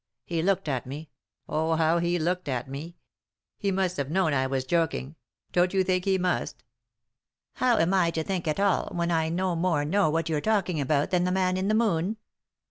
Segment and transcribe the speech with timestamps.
[0.25, 1.11] He looked at me—
[1.47, 3.01] oh how he looked at me I
[3.59, 5.15] He must have known I was joking;
[5.51, 6.63] don't you think he must?""
[7.61, 10.81] How am I to think at all, when I no more know what you're talking
[10.81, 12.17] about than the man in the moon